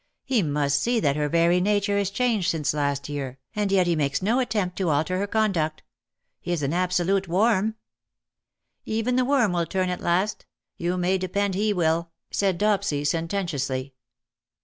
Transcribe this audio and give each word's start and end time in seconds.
He 0.25 0.41
must 0.41 0.81
see 0.81 0.99
that 0.99 1.15
her 1.15 1.29
very 1.29 1.61
nature 1.61 1.95
is 1.99 2.09
changed 2.09 2.49
since 2.49 2.73
last 2.73 3.07
year, 3.07 3.37
and 3.55 3.71
yet 3.71 3.85
he 3.85 3.95
makes 3.95 4.19
no 4.19 4.39
attempt 4.39 4.75
to 4.79 4.89
alter 4.89 5.19
her 5.19 5.27
conduct. 5.27 5.83
He 6.39 6.51
is 6.51 6.63
an 6.63 6.73
absolute 6.73 7.27
worm.''" 7.27 7.75
Even 8.83 9.15
the 9.15 9.23
worm 9.25 9.51
will 9.53 9.67
turn 9.67 9.89
at 9.89 10.01
last. 10.01 10.47
You 10.75 10.97
may 10.97 11.19
depend 11.19 11.53
he 11.53 11.71
will/' 11.71 12.09
said 12.31 12.57
Dopsy 12.57 13.05
sententiously. 13.05 13.93